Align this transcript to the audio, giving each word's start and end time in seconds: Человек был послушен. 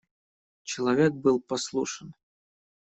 Человек 0.63 1.13
был 1.13 1.39
послушен. 1.39 2.15